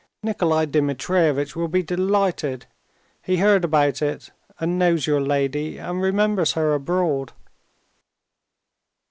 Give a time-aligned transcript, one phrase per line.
[0.23, 2.65] "Nikolay Dmitrievitch will be delighted.
[3.21, 7.33] He heard about it, and knows your lady, and remembers her abroad."